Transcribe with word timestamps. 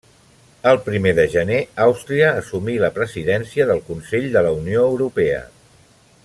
El 0.69 0.77
primer 0.85 1.11
de 1.19 1.25
gener 1.33 1.59
Àustria 1.85 2.31
assumí 2.39 2.77
la 2.85 2.91
Presidència 2.97 3.69
del 3.73 3.83
Consell 3.91 4.27
de 4.37 4.43
la 4.49 4.55
Unió 4.63 4.91
Europea. 4.95 5.45